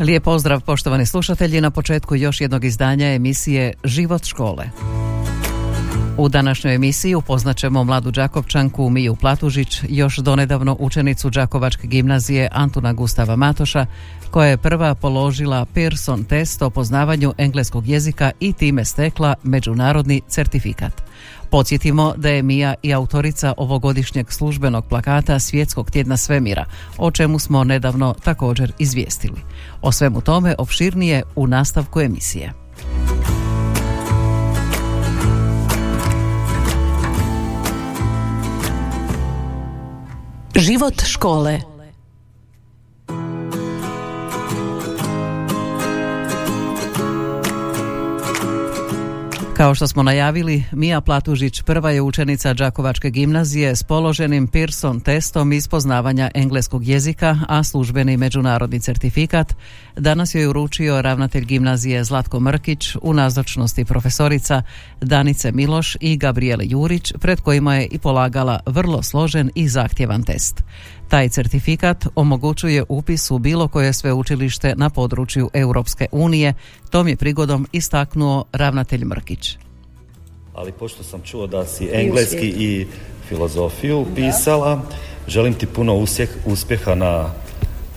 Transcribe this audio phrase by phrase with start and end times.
[0.00, 4.64] Lijep pozdrav poštovani slušatelji na početku još jednog izdanja emisije Život škole.
[6.18, 13.36] U današnjoj emisiji upoznaćemo mladu Đakovčanku Miju Platužić, još donedavno učenicu Đakovačke gimnazije Antuna Gustava
[13.36, 13.86] Matoša,
[14.30, 21.02] koja je prva položila Pearson test o poznavanju engleskog jezika i time stekla međunarodni certifikat.
[21.56, 26.64] Podsjetimo da je Mija i autorica ovogodišnjeg službenog plakata Svjetskog tjedna svemira,
[26.98, 29.40] o čemu smo nedavno također izvijestili.
[29.82, 32.52] O svemu tome opširnije u nastavku emisije.
[40.54, 41.60] Život škole
[49.56, 55.52] Kao što smo najavili, Mija Platužić prva je učenica Đakovačke gimnazije s položenim Pearson testom
[55.52, 59.54] ispoznavanja engleskog jezika, a službeni međunarodni certifikat
[59.96, 64.62] danas joj uručio ravnatelj gimnazije Zlatko Mrkić u nazočnosti profesorica
[65.00, 70.62] Danice Miloš i Gabriele Jurić, pred kojima je i polagala vrlo složen i zahtjevan test.
[71.08, 76.54] Taj certifikat omogućuje upis u bilo koje sveučilište na području Europske unije,
[76.90, 79.58] tom je prigodom istaknuo ravnatelj Mrkić.
[80.54, 82.86] Ali pošto sam čuo da si engleski i
[83.28, 84.82] filozofiju pisala,
[85.28, 86.04] želim ti puno
[86.44, 87.30] uspjeha na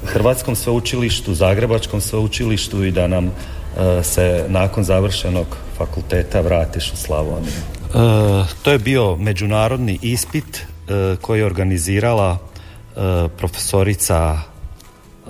[0.05, 7.51] Hrvatskom sveučilištu, Zagrebačkom sveučilištu i da nam e, se nakon završenog fakulteta vratiš u Slavoniju.
[7.51, 12.48] E, to je bio međunarodni ispit e, koji je organizirala
[13.37, 14.41] profesorica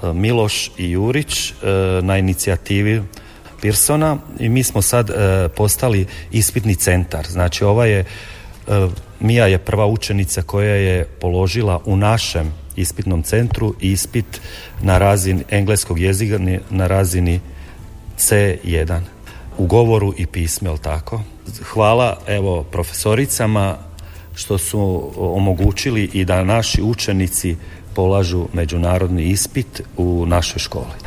[0.03, 1.53] e, Miloš i Jurić e,
[2.01, 3.01] na inicijativi
[3.61, 5.11] Pirsona i mi smo sad
[5.55, 7.27] postali ispitni centar.
[7.27, 8.05] Znači ova je
[9.19, 14.41] Mija je prva učenica koja je položila u našem ispitnom centru ispit
[14.81, 17.39] na razini engleskog jezika na razini
[18.17, 19.01] C1
[19.57, 21.21] u govoru i pismu, tako?
[21.63, 23.77] Hvala evo profesoricama
[24.39, 27.55] što su omogućili i da naši učenici
[27.95, 30.99] polažu međunarodni ispit u našoj školi.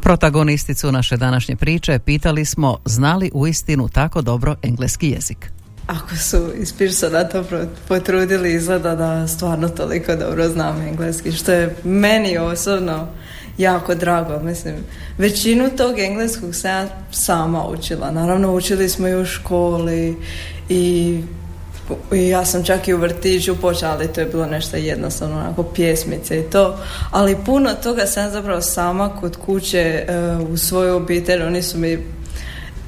[0.00, 5.50] Protagonisticu naše današnje priče pitali smo znali u istinu tako dobro engleski jezik.
[5.86, 7.44] Ako su iz Pearsona to
[7.88, 13.08] potrudili izgleda da stvarno toliko dobro znam engleski, što je meni osobno
[13.58, 14.40] jako drago.
[14.42, 14.74] Mislim,
[15.18, 18.10] većinu tog engleskog sam ja sama učila.
[18.10, 20.16] Naravno, učili smo i u školi
[20.68, 21.20] i
[22.12, 26.40] ja sam čak i u vrtiću počela, ali to je bilo nešto jednostavno, onako pjesmice
[26.40, 26.78] i to.
[27.10, 30.04] Ali puno toga sam zapravo sama kod kuće e,
[30.52, 31.42] u svoju obitelj.
[31.42, 31.98] Oni su mi,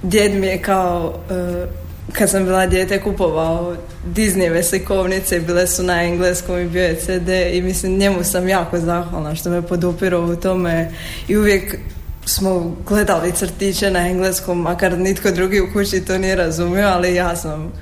[0.03, 1.67] djed mi je kao, e,
[2.13, 3.77] kad sam bila dijete kupovao
[4.15, 8.79] Disneyve slikovnice, bile su na engleskom i bio je CD i mislim njemu sam jako
[8.79, 10.91] zahvalna što me podupirao u tome
[11.29, 11.77] i uvijek
[12.25, 17.37] smo gledali crtiće na engleskom, makar nitko drugi u kući to nije razumio, ali ja
[17.37, 17.73] sam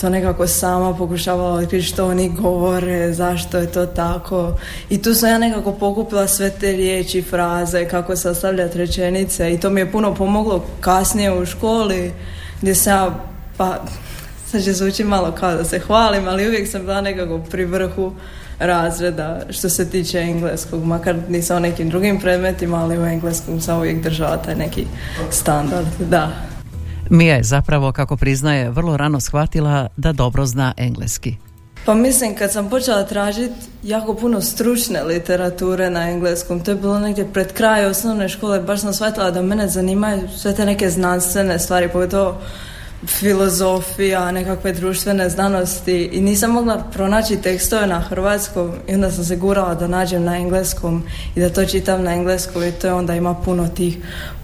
[0.00, 4.58] to nekako sama pokušavala otkriti što oni govore, zašto je to tako.
[4.90, 9.70] I tu sam ja nekako pokupila sve te riječi, fraze, kako sastavljati rečenice i to
[9.70, 12.12] mi je puno pomoglo kasnije u školi
[12.60, 13.84] gdje sam pa
[14.50, 18.12] sad će zvuči malo kao da se hvalim, ali uvijek sam bila nekako pri vrhu
[18.58, 23.78] razreda što se tiče engleskog, makar nisam o nekim drugim predmetima, ali u engleskom sam
[23.78, 24.86] uvijek držala taj neki
[25.30, 26.30] standard, da.
[27.10, 31.36] Mija je zapravo, kako priznaje, vrlo rano shvatila da dobro zna engleski.
[31.84, 36.98] Pa mislim, kad sam počela tražiti jako puno stručne literature na engleskom, to je bilo
[36.98, 41.58] negdje pred kraj osnovne škole, baš sam shvatila da mene zanimaju sve te neke znanstvene
[41.58, 42.40] stvari, pogotovo
[43.06, 49.36] filozofija, nekakve društvene znanosti i nisam mogla pronaći tekstove na hrvatskom i onda sam se
[49.36, 51.02] gurala da nađem na engleskom
[51.34, 53.98] i da to čitam na engleskom i to je onda ima puno tih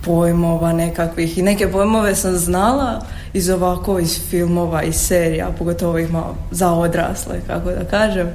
[0.04, 3.00] pojmova nekakvih i neke pojmove sam znala
[3.32, 8.28] iz ovako iz filmova i serija, pogotovo ima za odrasle, kako da kažem.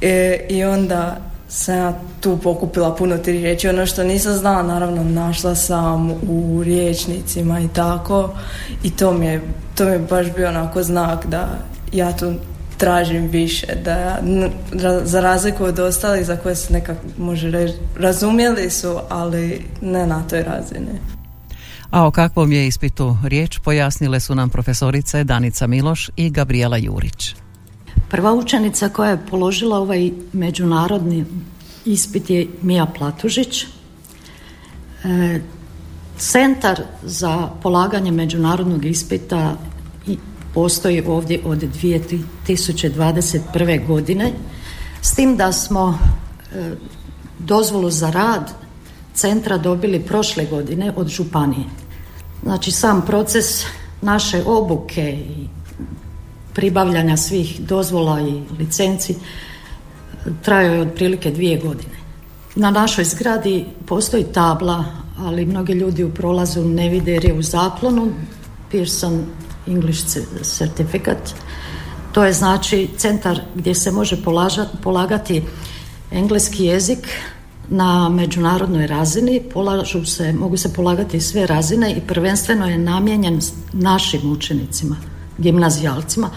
[0.00, 3.68] E, I onda sam ja tu pokupila puno tih riječi.
[3.68, 8.34] Ono što nisam znala, naravno, našla sam u riječnicima i tako.
[8.82, 9.40] I to mi je,
[9.74, 11.58] to mi je baš bio onako znak da
[11.92, 12.32] ja tu
[12.76, 13.66] tražim više.
[13.84, 14.18] Da,
[15.04, 20.22] za razliku od ostalih za koje se nekako može reći, razumjeli su, ali ne na
[20.28, 20.98] toj razini.
[21.90, 27.41] A o kakvom je ispitu riječ pojasnile su nam profesorice Danica Miloš i Gabriela Jurić.
[28.12, 31.24] Prva učenica koja je položila ovaj međunarodni
[31.84, 33.64] ispit je Mija Platužić.
[33.64, 33.66] E,
[36.18, 39.56] centar za polaganje međunarodnog ispita
[40.54, 43.86] postoji ovdje od 2021.
[43.86, 44.32] godine
[45.02, 46.00] s tim da smo e,
[47.38, 48.50] dozvolu za rad
[49.14, 51.64] centra dobili prošle godine od županije.
[52.42, 53.64] Znači sam proces
[54.02, 55.61] naše obuke i
[56.54, 59.14] pribavljanja svih dozvola i licenci
[60.42, 61.96] trajao je otprilike dvije godine.
[62.54, 64.84] Na našoj zgradi postoji tabla,
[65.18, 68.12] ali mnogi ljudi u prolazu ne vide jer je u zaklonu
[68.70, 69.24] Pearson
[69.66, 71.32] English Certificate.
[72.12, 74.16] To je znači centar gdje se može
[74.82, 75.42] polagati
[76.10, 77.08] engleski jezik
[77.68, 79.42] na međunarodnoj razini.
[79.52, 83.40] Polažu se, mogu se polagati sve razine i prvenstveno je namijenjen
[83.72, 84.96] našim učenicima,
[85.38, 86.30] gimnazijalcima,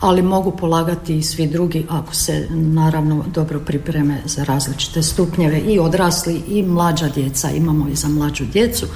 [0.00, 5.78] ali mogu polagati i svi drugi ako se naravno dobro pripreme za različite stupnjeve i
[5.78, 8.86] odrasli i mlađa djeca, imamo i za mlađu djecu.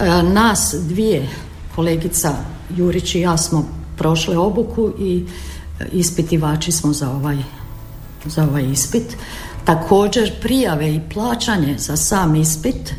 [0.00, 1.28] E, nas dvije
[1.74, 2.36] kolegica
[2.76, 3.64] Jurić i ja smo
[3.96, 5.24] prošle obuku i
[5.92, 7.38] ispitivači smo za ovaj,
[8.24, 9.16] za ovaj ispit.
[9.64, 12.94] Također prijave i plaćanje za sam ispit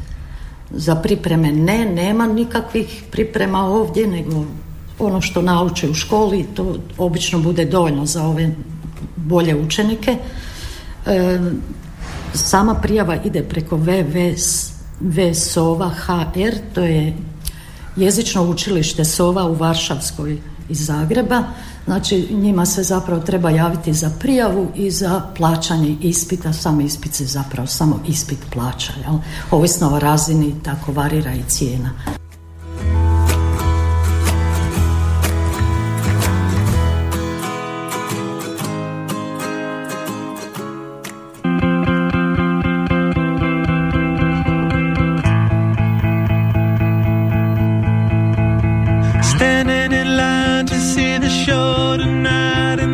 [0.72, 4.46] za pripreme ne, nema nikakvih priprema ovdje, nego
[5.00, 8.56] ono što nauče u školi, to obično bude dovoljno za ove
[9.16, 10.18] bolje učenike.
[11.06, 11.40] E,
[12.34, 14.66] sama prijava ide preko www.sova.hr,
[16.74, 17.18] to je
[17.96, 20.38] jezično učilište Sova u Varšavskoj
[20.70, 21.44] iz Zagreba.
[21.86, 26.54] Znači njima se zapravo treba javiti za prijavu i za plaćanje ispita.
[26.54, 28.94] Sam ispit se zapravo samo ispit plaća.
[29.06, 29.16] Jel?
[29.52, 32.19] Ovisno o razini tako varira i cijena.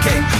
[0.00, 0.39] okay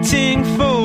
[0.00, 0.79] waiting for.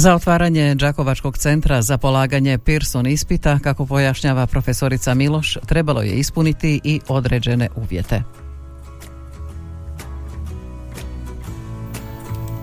[0.00, 6.80] Za otvaranje Đakovačkog centra za polaganje Pearson ispita, kako pojašnjava profesorica Miloš, trebalo je ispuniti
[6.84, 8.22] i određene uvjete.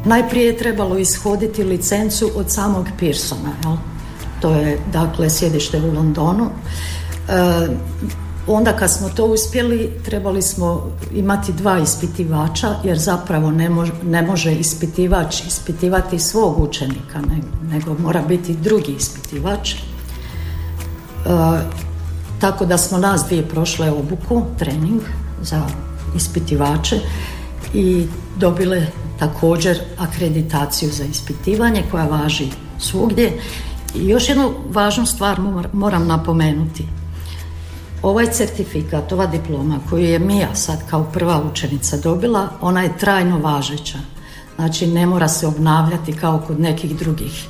[0.06, 3.78] Najprije je trebalo ishoditi licencu od samog Pearsona, jel?
[4.42, 6.50] to je dakle sjedište u Londonu.
[7.30, 7.68] E,
[8.48, 13.70] onda kad smo to uspjeli trebali smo imati dva ispitivača jer zapravo ne,
[14.04, 17.22] ne može ispitivač ispitivati svog učenika
[17.72, 19.74] nego, mora biti drugi ispitivač.
[19.74, 19.78] E,
[22.42, 25.02] tako da smo nas dvije prošle obuku, trening
[25.42, 25.62] za
[26.16, 27.00] ispitivače
[27.74, 28.88] i dobile
[29.20, 32.48] također akreditaciju za ispitivanje koja važi
[32.80, 33.40] svugdje.
[33.96, 35.40] I još jednu važnu stvar
[35.74, 36.88] moram napomenuti.
[38.02, 43.40] Ovaj certifikat, ova diploma koju je Mija sad kao prva učenica dobila, ona je trajno
[43.40, 43.98] važeća.
[44.56, 47.48] Znači ne mora se obnavljati kao kod nekih drugih.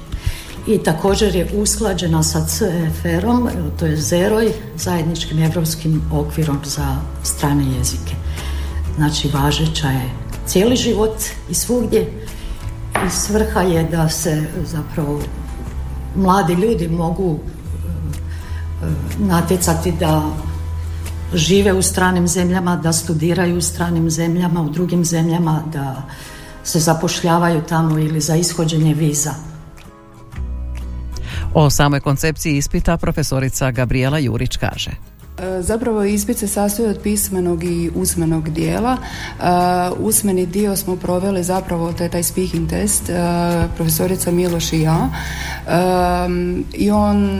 [0.67, 3.49] I također je usklađena sa CFR-om,
[3.79, 8.15] to je ZEROJ, zajedničkim evropskim okvirom za strane jezike.
[8.95, 10.09] Znači važeća je
[10.45, 11.15] cijeli život
[11.49, 12.11] i svugdje
[13.07, 15.21] i svrha je da se zapravo
[16.15, 17.39] mladi ljudi mogu
[19.19, 20.21] natjecati da
[21.33, 26.03] žive u stranim zemljama, da studiraju u stranim zemljama, u drugim zemljama, da
[26.63, 29.33] se zapošljavaju tamo ili za ishođenje viza.
[31.53, 34.91] O samoj koncepciji ispita profesorica Gabriela Jurić kaže.
[35.37, 38.97] E, zapravo ispit se sastoji od pismenog i usmenog dijela.
[38.97, 39.43] E,
[39.99, 43.13] usmeni dio smo proveli zapravo, to je taj speaking test, e,
[43.75, 45.09] profesorica Miloš i ja.
[46.73, 47.39] I on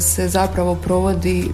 [0.00, 1.50] se zapravo provodi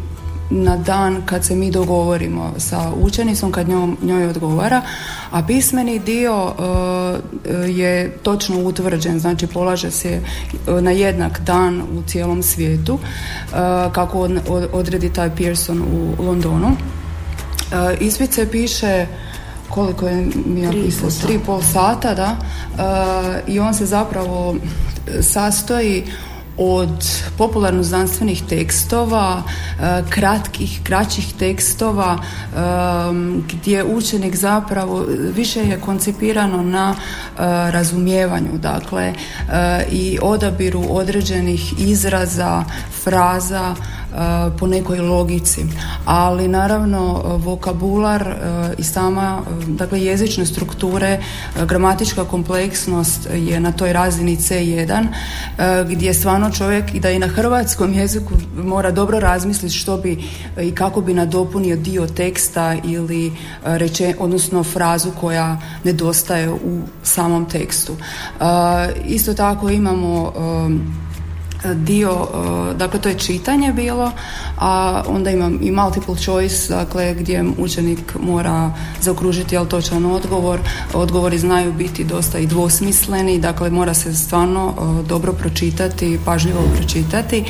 [0.51, 4.83] na dan kad se mi dogovorimo sa učenicom, kad njom, njoj odgovara,
[5.31, 6.55] a pismeni dio
[7.45, 10.21] e, je točno utvrđen, znači polaže se
[10.81, 13.57] na jednak dan u cijelom svijetu, e,
[13.93, 14.29] kako
[14.73, 16.77] odredi taj Pearson u Londonu.
[17.73, 19.07] Uh, ispit se piše
[19.69, 22.37] koliko je mi napisao, tri pol sata, da,
[23.47, 24.57] i on se zapravo
[25.21, 26.05] sastoji
[26.59, 27.05] od
[27.39, 29.43] popularno znanstvenih tekstova,
[29.81, 32.59] e, kratkih, kraćih tekstova e,
[33.53, 35.05] gdje učenik zapravo
[35.37, 39.13] više je koncipirano na e, razumijevanju, dakle
[39.91, 42.65] i odabiru određenih izraza,
[43.05, 43.75] fraza,
[44.59, 45.67] po nekoj logici,
[46.05, 48.35] ali naravno vokabular
[48.79, 51.23] i sama dakle jezične strukture,
[51.67, 55.07] gramatička kompleksnost je na toj razini C1
[55.89, 60.25] gdje stvarno čovjek i da i na hrvatskom jeziku mora dobro razmisliti što bi
[60.61, 63.33] i kako bi nadopunio dio teksta ili
[63.65, 67.93] reče, odnosno frazu koja nedostaje u samom tekstu.
[69.05, 70.33] Isto tako imamo
[71.75, 72.29] dio,
[72.71, 74.13] e, dakle to je čitanje bilo,
[74.59, 80.61] a onda imam i multiple choice, dakle gdje učenik mora zaokružiti jel točan odgovor.
[80.95, 87.39] Odgovori znaju biti dosta i dvosmisleni, dakle mora se stvarno e, dobro pročitati, pažljivo pročitati.
[87.39, 87.45] E,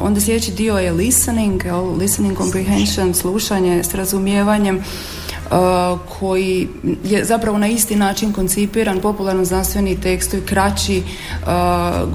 [0.00, 1.62] onda sljedeći dio je listening,
[1.98, 4.82] listening comprehension, slušanje s razumijevanjem
[6.18, 6.68] koji
[7.04, 11.02] je zapravo na isti način koncipiran popularno znanstveni tekstovi, kraći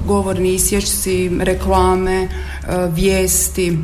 [0.06, 2.28] govorni isječci, reklame,
[2.90, 3.78] vijesti.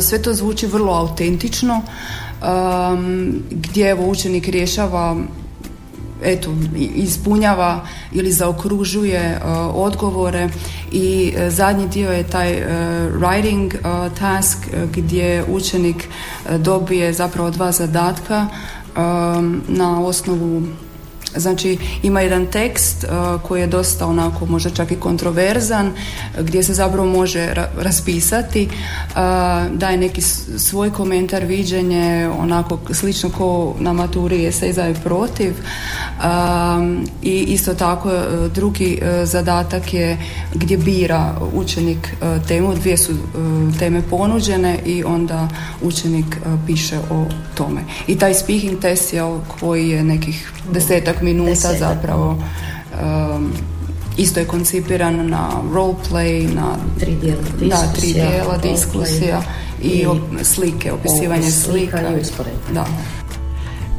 [0.00, 1.82] Sve to zvuči vrlo autentično
[3.50, 5.16] gdje evo učenik rješava
[6.22, 6.54] eto,
[6.94, 10.48] ispunjava ili zaokružuje uh, odgovore
[10.92, 12.68] i uh, zadnji dio je taj uh,
[13.20, 13.74] writing
[14.18, 14.58] task
[14.94, 16.08] gdje učenik
[16.58, 18.46] dobije zapravo dva zadatka
[19.68, 20.62] na osnovu
[21.36, 25.92] Znači ima jedan tekst uh, koji je dosta onako možda čak i kontroverzan
[26.38, 29.16] gdje se zapravo može raspisati uh,
[29.72, 30.20] daje neki
[30.58, 37.74] svoj komentar viđenje onako slično ko na maturi se za i protiv um, i isto
[37.74, 38.10] tako
[38.54, 40.18] drugi zadatak je
[40.54, 42.14] gdje bira učenik
[42.48, 43.12] temu dvije su
[43.78, 45.48] teme ponuđene i onda
[45.82, 46.36] učenik
[46.66, 47.24] piše o
[47.54, 47.80] tome.
[48.06, 49.22] I taj speaking test je
[49.60, 52.30] koji je nekih desetak minuta zapravo
[53.02, 53.52] um,
[54.16, 59.42] isto je koncipiran na roleplay, na tri dijela da, tri dijela diskusija
[59.82, 60.06] i, i
[60.44, 62.00] slike, opisivanje slika.
[62.72, 62.86] Da.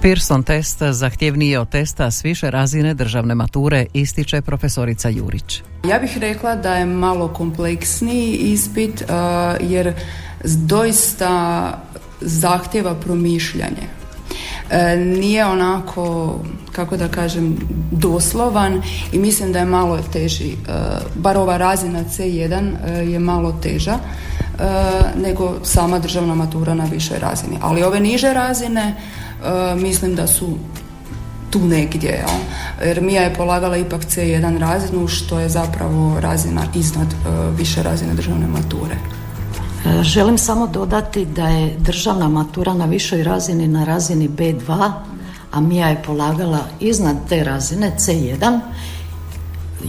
[0.01, 5.61] Pearson test zahtjevniji od testa s više razine državne mature, ističe profesorica Jurić.
[5.87, 9.07] Ja bih rekla da je malo kompleksniji ispit uh,
[9.69, 9.93] jer
[10.43, 11.73] doista
[12.21, 13.94] zahtjeva promišljanje.
[14.69, 16.35] E, nije onako,
[16.71, 17.57] kako da kažem,
[17.91, 18.81] doslovan
[19.11, 20.51] i mislim da je malo teži.
[20.51, 20.55] E,
[21.15, 23.99] bar ova razina C1 e, je malo teža
[25.21, 27.57] nego sama državna matura na višoj razini.
[27.61, 28.95] Ali ove niže razine
[29.77, 30.57] mislim da su
[31.49, 32.25] tu negdje.
[32.85, 37.07] Jer Mija je polagala ipak C1 razinu što je zapravo razina iznad
[37.57, 38.95] više razine državne mature.
[40.01, 44.91] Želim samo dodati da je državna matura na višoj razini na razini B2,
[45.51, 48.59] a Mija je polagala iznad te razine C1.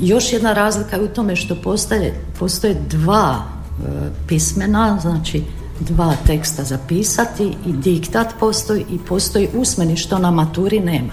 [0.01, 3.83] Još jedna razlika je u tome što postoje, postoje dva e,
[4.29, 5.43] pismena, znači
[5.81, 11.13] dva teksta zapisati i diktat postoji i postoji usmeni što na maturi nema.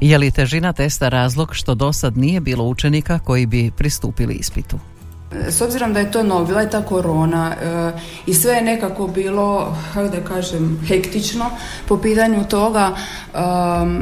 [0.00, 4.78] Je li težina testa razlog što do sad nije bilo učenika koji bi pristupili ispitu?
[5.48, 7.92] S obzirom da je to novo, bila je ta korona e,
[8.26, 11.50] i sve je nekako bilo, kako da kažem, hektično
[11.88, 12.96] po pitanju toga,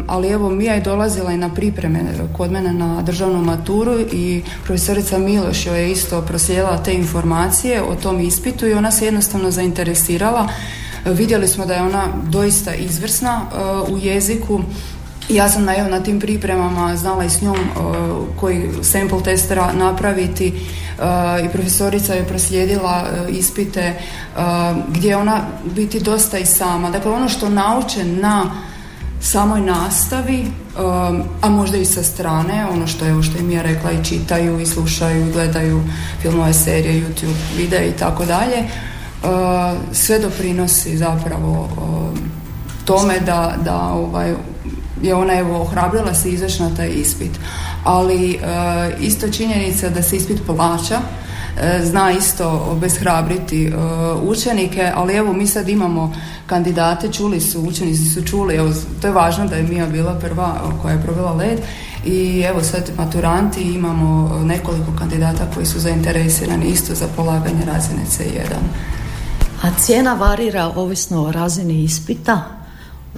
[0.07, 2.01] ali evo Mija je dolazila i na pripreme
[2.37, 7.95] kod mene na državnu maturu i profesorica Miloš joj je isto proslijedila te informacije o
[7.95, 10.49] tom ispitu i ona se jednostavno zainteresirala.
[11.05, 14.61] Vidjeli smo da je ona doista izvrsna e, u jeziku
[15.29, 20.53] ja sam na, na tim pripremama znala i s njom uh, koji sample testera napraviti
[21.45, 23.95] i profesorica je proslijedila uh, ispite
[24.89, 26.91] gdje ona biti dosta i sama.
[26.91, 28.51] Dakle, ono što nauče na
[29.21, 30.47] samoj nastavi,
[31.41, 34.67] a možda i sa strane, ono što je, što je Mija rekla i čitaju i
[34.67, 35.83] slušaju i gledaju
[36.23, 38.69] filmove, serije, YouTube videe i tako dalje,
[39.93, 41.69] sve doprinosi zapravo
[42.85, 44.35] tome da, da ovaj,
[45.03, 47.31] je ona evo ohrabrila se izaći na taj ispit.
[47.85, 48.39] Ali e,
[49.01, 51.01] isto činjenica da se ispit plaća
[51.61, 53.73] e, zna isto obeshrabriti e,
[54.23, 56.15] učenike, ali evo mi sad imamo
[56.47, 60.61] kandidate, čuli su, učenici su čuli, evo to je važno da je Mija bila prva
[60.83, 61.61] koja je provela led
[62.05, 68.57] i evo sad maturanti imamo nekoliko kandidata koji su zainteresirani isto za polaganje razine C1.
[69.63, 72.56] A cijena varira ovisno o razini ispita,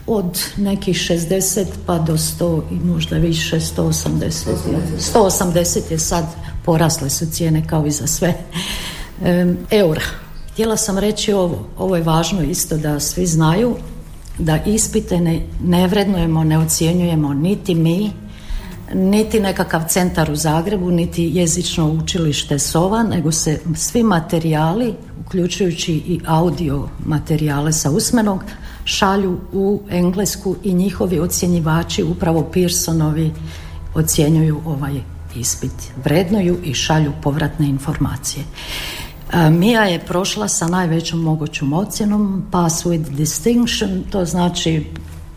[0.06, 4.30] od nekih 60 pa do 100 i možda više 180
[4.98, 5.98] 180 je.
[5.98, 6.24] sad
[6.64, 8.34] porasle su cijene kao i za sve
[9.70, 10.02] eura.
[10.52, 13.76] Htjela sam reći ovo ovo je važno isto da svi znaju
[14.38, 18.10] da ispite ne, ne vrednujemo ne ocjenjujemo niti mi
[18.94, 24.94] niti nekakav centar u Zagrebu niti jezično učilište Sova nego se svi materijali
[25.26, 28.44] uključujući i audio materijale sa usmenog
[28.88, 33.32] šalju u Englesku i njihovi ocjenjivači, upravo Pearsonovi,
[33.94, 35.00] ocjenjuju ovaj
[35.36, 35.72] ispit.
[36.04, 38.44] Vrednuju i šalju povratne informacije.
[39.50, 44.86] Mija je prošla sa najvećom mogućom ocjenom, pass with distinction, to znači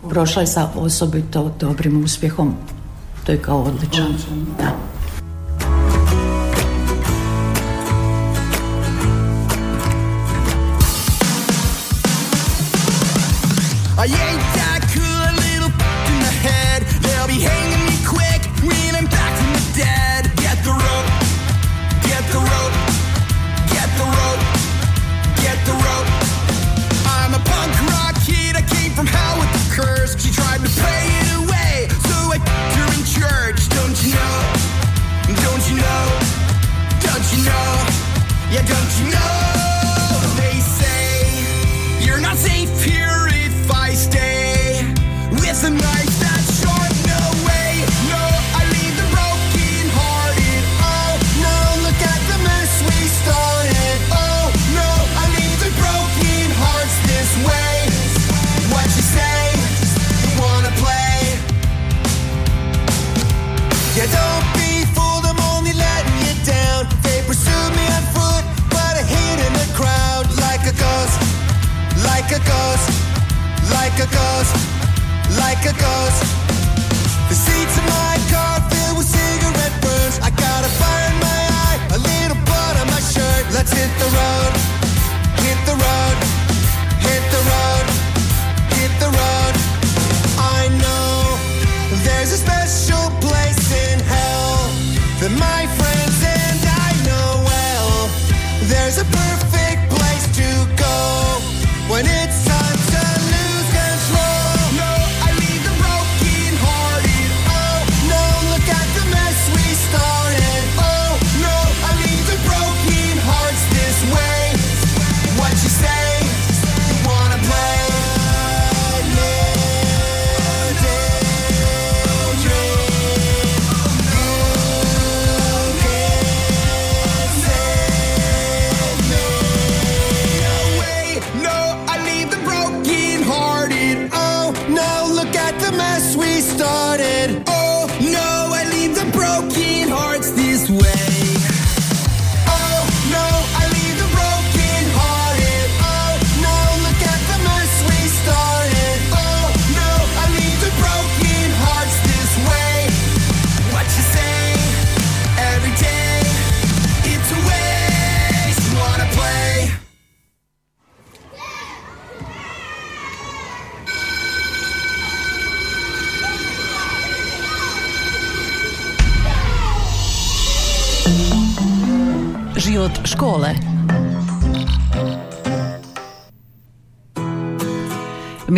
[0.10, 2.54] prošla je sa osobito dobrim uspjehom.
[3.26, 4.16] To je kao odličan.
[4.58, 4.76] Da.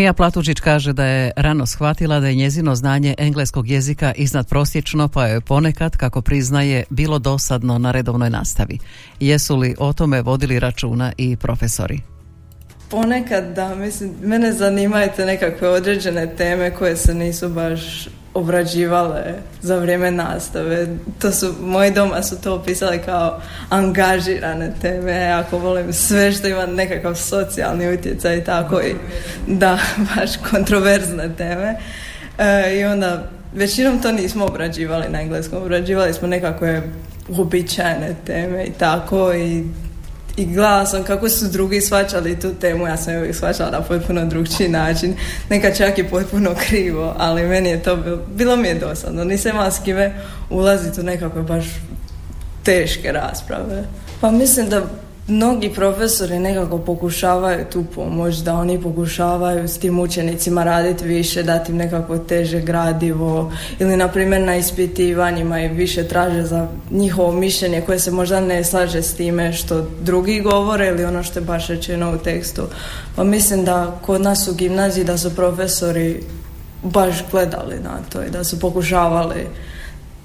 [0.03, 5.07] Mija Platužić kaže da je rano shvatila da je njezino znanje engleskog jezika iznad prosječno,
[5.07, 8.77] pa je ponekad, kako priznaje, bilo dosadno na redovnoj nastavi.
[9.19, 12.01] Jesu li o tome vodili računa i profesori?
[12.93, 19.77] Ponekad da, mislim, mene zanimaju te nekakve određene teme koje se nisu baš obrađivale za
[19.77, 20.87] vrijeme nastave.
[21.21, 26.65] To su, moji doma su to opisali kao angažirane teme, ako volim sve što ima
[26.65, 28.95] nekakav socijalni utjecaj i tako i
[29.47, 29.79] da,
[30.15, 31.75] baš kontroverzne teme.
[32.37, 36.81] E, I onda većinom to nismo obrađivali na engleskom, obrađivali smo nekakve
[37.29, 39.63] uobičajene teme i tako i
[40.37, 43.81] i gledala sam kako su drugi shvaćali tu temu, ja sam je uvijek shvaćala na
[43.81, 45.15] potpuno drugčiji način,
[45.49, 49.51] neka čak i potpuno krivo, ali meni je to bilo, bilo mi je dosadno, nisam
[49.51, 50.13] imala s kime
[50.49, 51.65] ulaziti u nekakve baš
[52.63, 53.83] teške rasprave.
[54.21, 54.81] Pa mislim da
[55.27, 61.71] mnogi profesori nekako pokušavaju tu pomoć, da oni pokušavaju s tim učenicima raditi više, dati
[61.71, 67.81] im nekako teže gradivo ili na primjer na ispitivanjima i više traže za njihovo mišljenje
[67.81, 71.67] koje se možda ne slaže s time što drugi govore ili ono što je baš
[71.67, 72.61] rečeno u tekstu.
[73.15, 76.23] Pa mislim da kod nas u gimnaziji da su profesori
[76.83, 79.47] baš gledali na to i da su pokušavali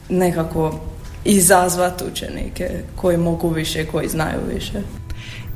[0.08, 0.80] nekako
[1.28, 4.82] izazvati učenike koji mogu više, koji znaju više.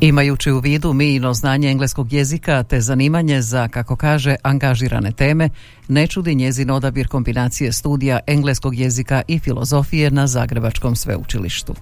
[0.00, 5.48] Imajući u vidu Mijino znanje engleskog jezika te zanimanje za, kako kaže, angažirane teme,
[5.88, 11.74] ne čudi njezin odabir kombinacije studija engleskog jezika i filozofije na Zagrebačkom sveučilištu.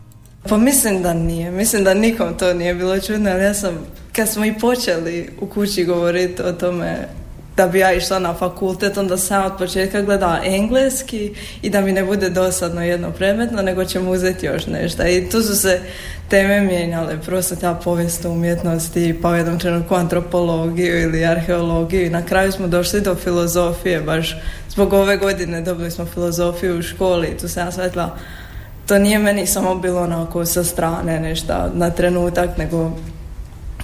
[0.49, 3.75] Pa mislim da nije, mislim da nikom to nije bilo čudno, ali ja sam,
[4.13, 7.09] kad smo i počeli u kući govoriti o tome
[7.57, 11.93] da bi ja išla na fakultet, onda sam od početka gledala engleski i da mi
[11.93, 15.07] ne bude dosadno jedno predmetno, nego ćemo uzeti još nešto.
[15.07, 15.81] I tu su se
[16.29, 22.11] teme mijenjale, prvo sam ta povijest umjetnosti, pa u jednom trenutku antropologiju ili arheologiju i
[22.11, 24.37] na kraju smo došli do filozofije, baš
[24.69, 28.17] zbog ove godine dobili smo filozofiju u školi i tu sam ja shvatila
[28.91, 32.91] to nije meni samo bilo onako sa strane nešto na trenutak, nego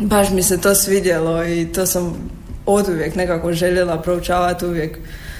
[0.00, 2.30] baš mi se to svidjelo i to sam
[2.66, 4.98] od uvijek nekako željela proučavati, uvijek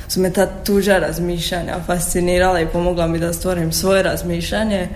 [0.08, 4.88] su me ta tuža razmišljanja fascinirala i pomogla mi da stvorim svoje razmišljanje,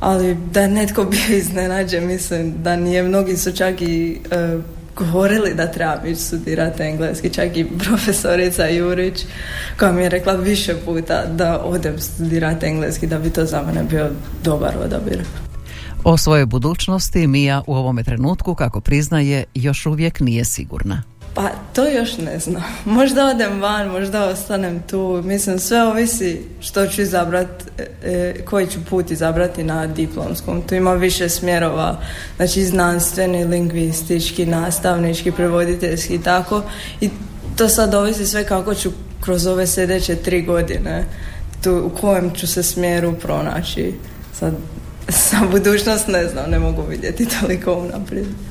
[0.00, 4.58] ali da je netko bio iznenađen, mislim da nije, mnogi su čak i e,
[4.96, 9.24] govorili da trebam ići studirati engleski, čak i profesorica Jurić
[9.78, 13.82] koja mi je rekla više puta da odem studirati engleski, da bi to za mene
[13.90, 14.10] bio
[14.44, 15.20] dobar odabir.
[16.04, 21.02] O svojoj budućnosti Mija u ovome trenutku, kako priznaje, još uvijek nije sigurna.
[21.38, 22.64] Pa to još ne znam.
[22.98, 25.22] Možda odem van, možda ostanem tu.
[25.24, 27.64] Mislim, sve ovisi što ću izabrati,
[28.04, 30.62] e, koji ću put izabrati na diplomskom.
[30.62, 32.00] Tu ima više smjerova,
[32.36, 36.62] znači znanstveni, lingvistički, nastavnički, prevoditeljski i tako.
[37.00, 37.10] I
[37.56, 41.04] to sad ovisi sve kako ću kroz ove sljedeće tri godine
[41.62, 43.94] tu, u kojem ću se smjeru pronaći.
[44.38, 44.54] Sad,
[45.28, 48.47] sa budućnost ne znam, ne mogu vidjeti toliko unaprijed.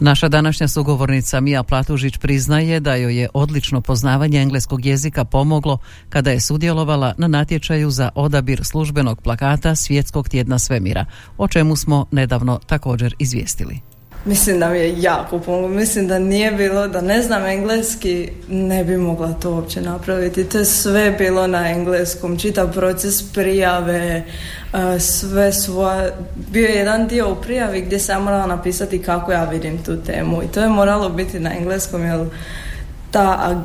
[0.00, 6.30] Naša današnja sugovornica Mija Platužić priznaje da joj je odlično poznavanje engleskog jezika pomoglo kada
[6.30, 11.04] je sudjelovala na natječaju za odabir službenog plakata Svjetskog tjedna svemira,
[11.38, 13.97] o čemu smo nedavno također izvijestili.
[14.24, 15.68] Mislim da mi je jako pomoglo.
[15.68, 20.44] Mislim da nije bilo, da ne znam engleski, ne bi mogla to uopće napraviti.
[20.44, 22.38] To je sve bilo na engleskom.
[22.38, 24.24] Čitav proces prijave,
[24.72, 26.12] e, sve svoje...
[26.50, 30.42] Bio je jedan dio u prijavi gdje sam morala napisati kako ja vidim tu temu.
[30.42, 32.26] I to je moralo biti na engleskom, jer
[33.10, 33.62] ta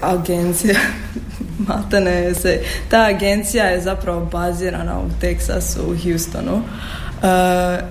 [0.00, 0.78] agencija
[1.68, 6.62] matane se, ta agencija je zapravo bazirana u Teksasu, u Houstonu
[7.22, 7.24] Uh,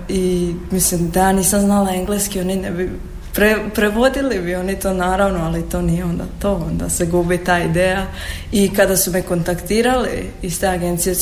[0.08, 2.90] I mislim da ja nisam znala engleski, oni ne bi
[3.74, 8.06] prevodili bi oni to naravno, ali to nije onda to, onda se gubi ta ideja.
[8.52, 11.14] I kada su me kontaktirali iz te agencije,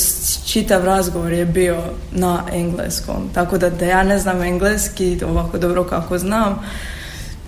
[0.46, 3.30] čitav razgovor je bio na engleskom.
[3.34, 6.62] Tako da da ja ne znam engleski ovako dobro kako znam,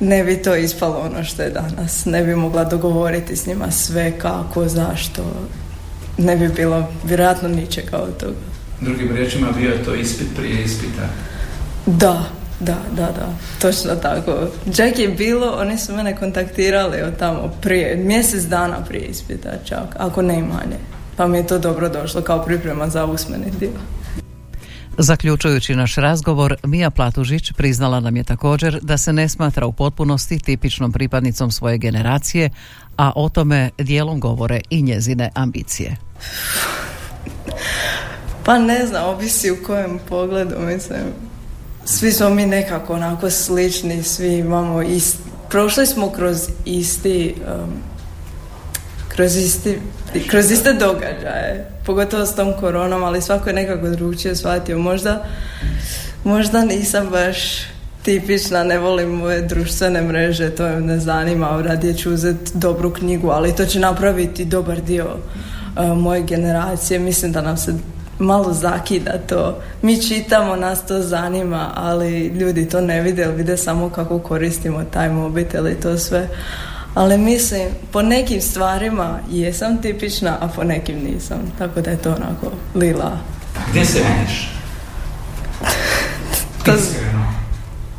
[0.00, 2.04] ne bi to ispalo ono što je danas.
[2.04, 5.22] Ne bi mogla dogovoriti s njima sve kako, zašto.
[6.18, 8.48] Ne bi bilo vjerojatno ničega od toga.
[8.80, 11.08] Drugim riječima bio je to ispit prije ispita.
[11.86, 12.24] Da,
[12.60, 13.28] da, da, da,
[13.60, 14.32] točno tako.
[14.76, 19.96] Čak je bilo, oni su mene kontaktirali od tamo prije, mjesec dana prije ispita čak,
[19.96, 20.78] ako ne manje.
[21.16, 23.70] Pa mi je to dobro došlo kao priprema za usmeni dio.
[25.00, 30.38] Zaključujući naš razgovor, Mija Platužić priznala nam je također da se ne smatra u potpunosti
[30.38, 32.50] tipičnom pripadnicom svoje generacije,
[32.96, 35.96] a o tome dijelom govore i njezine ambicije.
[38.44, 41.00] Pa ne znam, ovisi u kojem pogledu, mislim.
[41.84, 45.18] Svi smo mi nekako onako slični, svi imamo isti,
[45.50, 47.87] prošli smo kroz isti, um,
[49.18, 49.78] kroz isti,
[50.30, 54.78] kroz iste događaje, pogotovo s tom koronom, ali svako je nekako drugčije shvatio.
[54.78, 55.24] Možda,
[56.24, 57.36] možda nisam baš
[58.02, 63.28] tipična, ne volim moje društvene mreže, to me ne zanima, radije ću uzeti dobru knjigu,
[63.30, 66.98] ali to će napraviti dobar dio uh, moje generacije.
[66.98, 67.74] Mislim da nam se
[68.18, 69.60] malo zakida to.
[69.82, 75.08] Mi čitamo, nas to zanima, ali ljudi to ne vide, vide samo kako koristimo taj
[75.08, 76.28] mobitel i to sve.
[76.98, 81.38] Ali mislim, po nekim stvarima jesam tipična, a po nekim nisam.
[81.58, 83.18] Tako da je to onako lila.
[83.70, 84.50] Gdje se vidiš?
[86.78, 87.32] Iskreno?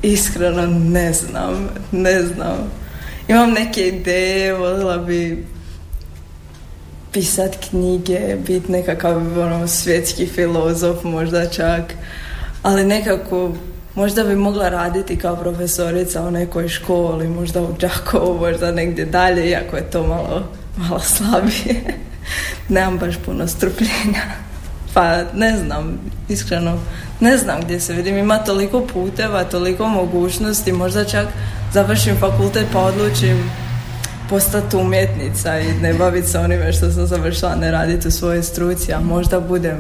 [0.01, 2.71] Iskreno ne znam, ne znam.
[3.27, 5.45] Imam neke ideje, voljela bi
[7.12, 11.93] pisat knjige, biti nekakav ono, svjetski filozof možda čak,
[12.63, 13.53] ali nekako
[13.99, 19.49] možda bi mogla raditi kao profesorica u nekoj školi, možda u Đakovu, možda negdje dalje,
[19.49, 20.43] iako je to malo,
[20.77, 21.83] malo slabije.
[22.69, 24.21] Nemam baš puno strpljenja.
[24.93, 26.79] Pa ne znam, iskreno,
[27.19, 28.17] ne znam gdje se vidim.
[28.17, 31.27] Ima toliko puteva, toliko mogućnosti, možda čak
[31.73, 33.51] završim fakultet pa odlučim
[34.29, 38.93] postati umjetnica i ne baviti se onime što sam završila, ne raditi u svojoj struci,
[38.93, 39.77] a možda budem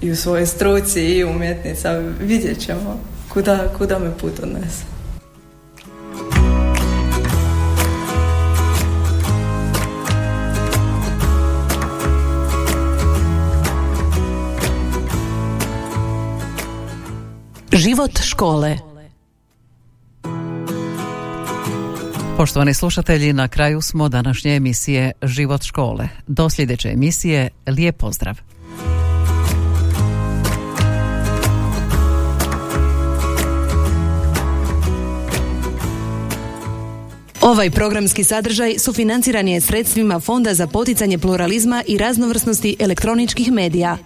[0.00, 4.84] i u svojoj struci i umjetnica, vidjet ćemo kuda, kuda me put odnese.
[17.72, 18.76] Život škole
[22.36, 26.08] Poštovani slušatelji, na kraju smo današnje emisije Život škole.
[26.26, 28.38] Do sljedeće emisije, lijep pozdrav.
[37.52, 43.98] Ovaj programski sadržaj sufinanciran je sredstvima Fonda za poticanje pluralizma i raznovrsnosti elektroničkih medija.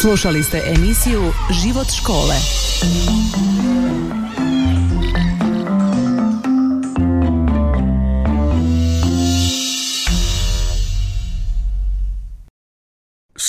[0.00, 2.34] Slušali ste emisiju Život škole.